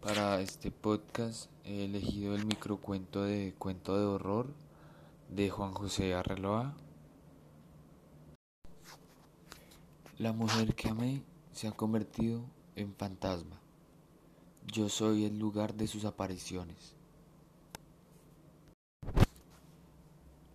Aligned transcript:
Para 0.00 0.40
este 0.40 0.70
podcast 0.70 1.50
he 1.64 1.84
elegido 1.84 2.36
el 2.36 2.46
microcuento 2.46 3.24
de 3.24 3.52
Cuento 3.58 3.98
de 3.98 4.06
Horror 4.06 4.46
de 5.28 5.50
Juan 5.50 5.72
José 5.72 6.14
Arreloa. 6.14 6.76
La 10.16 10.32
mujer 10.32 10.76
que 10.76 10.88
amé 10.88 11.22
se 11.52 11.66
ha 11.66 11.72
convertido 11.72 12.44
en 12.76 12.94
fantasma. 12.94 13.60
Yo 14.68 14.88
soy 14.88 15.24
el 15.24 15.36
lugar 15.36 15.74
de 15.74 15.88
sus 15.88 16.04
apariciones. 16.04 16.94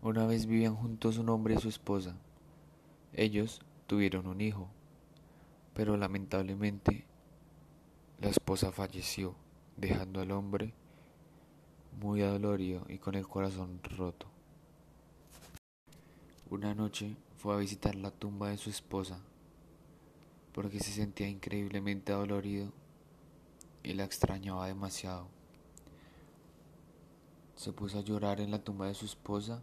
Una 0.01 0.25
vez 0.25 0.45
vivían 0.45 0.75
juntos 0.77 1.17
un 1.17 1.27
hombre 1.27 1.55
y 1.55 1.59
su 1.59 1.67
esposa. 1.67 2.15
Ellos 3.11 3.59
tuvieron 3.87 4.25
un 4.27 4.39
hijo, 4.39 4.69
pero 5.73 5.97
lamentablemente 5.97 7.05
la 8.23 8.29
esposa 8.29 8.71
falleció, 8.71 9.35
dejando 9.75 10.21
al 10.21 10.31
hombre 10.31 10.73
muy 11.99 12.21
adolorido 12.21 12.85
y 12.87 12.97
con 12.97 13.15
el 13.15 13.27
corazón 13.27 13.81
roto. 13.83 14.27
Una 16.49 16.73
noche 16.73 17.17
fue 17.35 17.53
a 17.53 17.57
visitar 17.57 17.95
la 17.95 18.11
tumba 18.11 18.47
de 18.47 18.57
su 18.57 18.69
esposa 18.69 19.19
porque 20.53 20.79
se 20.79 20.93
sentía 20.93 21.27
increíblemente 21.27 22.13
adolorido 22.13 22.71
y 23.83 23.93
la 23.93 24.05
extrañaba 24.05 24.67
demasiado. 24.67 25.27
Se 27.57 27.73
puso 27.73 27.99
a 27.99 28.03
llorar 28.03 28.39
en 28.39 28.51
la 28.51 28.63
tumba 28.63 28.87
de 28.87 28.93
su 28.93 29.03
esposa 29.03 29.61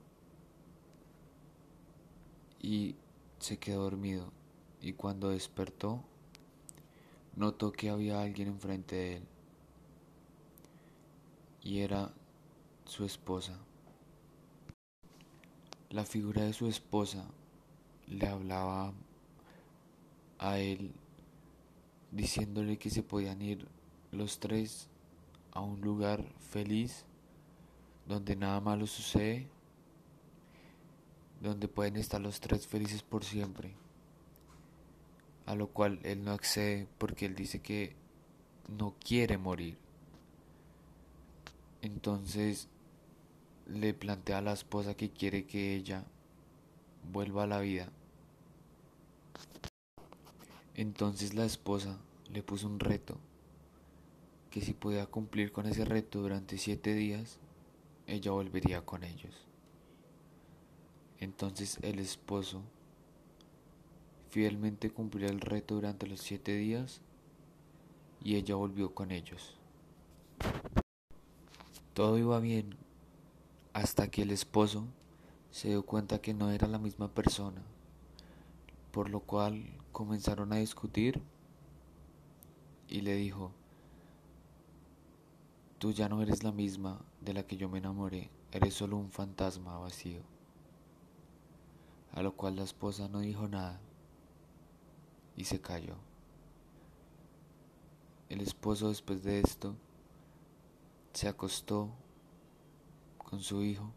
y 2.61 2.97
se 3.39 3.59
quedó 3.59 3.85
dormido 3.85 4.31
y 4.83 4.93
cuando 4.93 5.31
despertó 5.31 6.05
notó 7.37 7.73
que 7.73 7.91
había 7.91 8.21
alguien 8.21 8.49
enfrente 8.49 8.97
de 8.97 9.17
él 9.17 9.23
y 11.63 11.81
era 11.81 12.13
su 12.85 13.05
esposa. 13.05 13.59
La 15.91 16.05
figura 16.05 16.43
de 16.43 16.53
su 16.53 16.67
esposa 16.67 17.27
le 18.07 18.27
hablaba 18.27 18.93
a 20.39 20.59
él 20.59 20.93
diciéndole 22.11 22.79
que 22.79 22.91
se 22.91 23.03
podían 23.03 23.41
ir 23.43 23.69
los 24.13 24.41
tres 24.41 24.89
a 25.53 25.61
un 25.61 25.81
lugar 25.81 26.25
feliz 26.39 27.05
donde 28.07 28.35
nada 28.37 28.61
malo 28.61 28.87
sucede, 28.87 29.49
donde 31.41 31.69
pueden 31.69 31.97
estar 31.97 32.21
los 32.21 32.41
tres 32.41 32.67
felices 32.67 33.03
por 33.03 33.25
siempre 33.25 33.75
a 35.51 35.57
lo 35.57 35.67
cual 35.67 35.99
él 36.05 36.23
no 36.23 36.31
accede 36.31 36.87
porque 36.97 37.27
él 37.27 37.35
dice 37.35 37.61
que 37.61 37.97
no 38.69 38.95
quiere 39.05 39.37
morir. 39.37 39.77
Entonces 41.83 42.69
le 43.67 43.93
plantea 43.93 44.39
a 44.39 44.43
la 44.43 44.53
esposa 44.53 44.95
que 44.95 45.11
quiere 45.11 45.47
que 45.47 45.75
ella 45.75 46.05
vuelva 47.11 47.43
a 47.43 47.47
la 47.49 47.59
vida. 47.59 47.91
Entonces 50.77 51.35
la 51.35 51.47
esposa 51.47 51.99
le 52.33 52.45
puso 52.45 52.69
un 52.69 52.79
reto, 52.79 53.19
que 54.51 54.61
si 54.61 54.73
podía 54.73 55.07
cumplir 55.07 55.51
con 55.51 55.67
ese 55.67 55.85
reto 55.85 56.21
durante 56.21 56.59
siete 56.59 56.95
días, 56.95 57.41
ella 58.07 58.31
volvería 58.31 58.83
con 58.83 59.03
ellos. 59.03 59.35
Entonces 61.19 61.79
el 61.83 61.99
esposo 61.99 62.63
Fielmente 64.31 64.91
cumplió 64.91 65.29
el 65.29 65.41
reto 65.41 65.75
durante 65.75 66.07
los 66.07 66.21
siete 66.21 66.55
días 66.55 67.01
y 68.23 68.37
ella 68.37 68.55
volvió 68.55 68.95
con 68.95 69.11
ellos. 69.11 69.57
Todo 71.95 72.17
iba 72.17 72.39
bien 72.39 72.77
hasta 73.73 74.09
que 74.09 74.23
el 74.23 74.31
esposo 74.31 74.87
se 75.51 75.71
dio 75.71 75.85
cuenta 75.85 76.21
que 76.21 76.33
no 76.33 76.53
era 76.53 76.69
la 76.69 76.79
misma 76.79 77.13
persona, 77.13 77.61
por 78.93 79.11
lo 79.11 79.19
cual 79.19 79.65
comenzaron 79.91 80.53
a 80.53 80.59
discutir 80.59 81.21
y 82.87 83.01
le 83.01 83.17
dijo, 83.17 83.51
tú 85.79 85.91
ya 85.91 86.09
no 86.09 86.23
eres 86.23 86.45
la 86.45 86.53
misma 86.53 87.01
de 87.21 87.35
la 87.35 87.43
que 87.49 87.57
yo 87.57 87.69
me 87.69 87.79
enamoré, 87.79 88.31
eres 88.53 88.75
solo 88.75 88.97
un 88.97 89.11
fantasma 89.11 89.77
vacío. 89.79 90.23
A 92.13 92.23
lo 92.23 92.37
cual 92.37 92.55
la 92.55 92.63
esposa 92.63 93.09
no 93.09 93.19
dijo 93.19 93.49
nada 93.49 93.81
y 95.41 95.45
se 95.45 95.59
cayó. 95.59 95.95
El 98.29 98.43
esposo 98.43 98.91
después 98.91 99.23
de 99.23 99.41
esto 99.41 99.75
se 101.15 101.29
acostó 101.29 101.89
con 103.17 103.41
su 103.41 103.63
hijo 103.63 103.91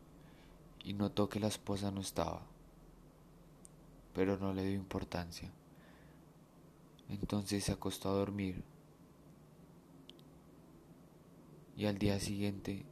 y 0.86 0.94
notó 0.94 1.28
que 1.28 1.42
la 1.42 1.48
esposa 1.48 1.92
no 1.92 2.00
estaba, 2.00 2.44
pero 4.14 4.38
no 4.38 4.54
le 4.54 4.64
dio 4.64 4.74
importancia. 4.74 5.52
Entonces 7.10 7.66
se 7.66 7.74
acostó 7.74 8.08
a 8.08 8.14
dormir 8.14 8.64
y 11.76 11.88
al 11.88 11.98
día 11.98 12.22
siguiente 12.22 12.86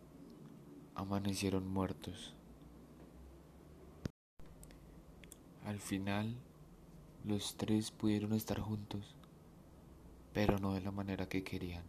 amanecieron 0.94 1.70
muertos. 1.70 2.34
Al 5.64 5.80
final 5.80 6.36
los 7.24 7.56
tres 7.56 7.92
pudieron 7.92 8.34
estar 8.34 8.60
juntos, 8.60 9.16
pero 10.34 10.58
no 10.58 10.74
de 10.74 10.82
la 10.82 10.92
manera 10.92 11.28
que 11.28 11.44
querían. 11.44 11.84